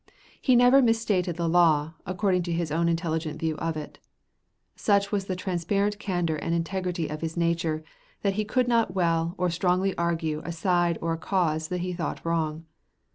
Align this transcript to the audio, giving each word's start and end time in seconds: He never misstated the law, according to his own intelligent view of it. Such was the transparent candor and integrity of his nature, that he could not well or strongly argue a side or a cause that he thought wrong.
He 0.41 0.55
never 0.55 0.81
misstated 0.81 1.35
the 1.35 1.47
law, 1.47 1.93
according 2.07 2.41
to 2.49 2.51
his 2.51 2.71
own 2.71 2.89
intelligent 2.89 3.39
view 3.39 3.55
of 3.57 3.77
it. 3.77 3.99
Such 4.75 5.11
was 5.11 5.25
the 5.27 5.35
transparent 5.35 5.99
candor 5.99 6.37
and 6.37 6.55
integrity 6.55 7.07
of 7.07 7.21
his 7.21 7.37
nature, 7.37 7.83
that 8.23 8.33
he 8.33 8.43
could 8.43 8.67
not 8.67 8.95
well 8.95 9.35
or 9.37 9.51
strongly 9.51 9.95
argue 9.99 10.41
a 10.43 10.51
side 10.51 10.97
or 11.03 11.13
a 11.13 11.19
cause 11.19 11.67
that 11.67 11.81
he 11.81 11.93
thought 11.93 12.25
wrong. 12.25 12.65